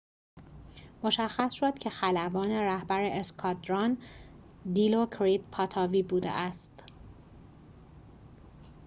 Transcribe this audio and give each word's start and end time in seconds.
مشخص 1.03 1.53
شد 1.53 1.79
که 1.79 1.89
خلبان 1.89 2.51
رهبر 2.51 3.01
اسکادران 3.03 3.97
دیلوکریت 4.73 5.41
پاتاوی 5.51 6.03
بوده 6.03 6.31
است 6.31 6.83